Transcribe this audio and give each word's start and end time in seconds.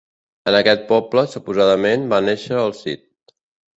En 0.51 0.55
aquest 0.59 0.87
poble 0.91 1.25
suposadament 1.35 2.07
va 2.15 2.23
néixer 2.31 2.59
El 2.63 2.77
Cid. 2.83 3.09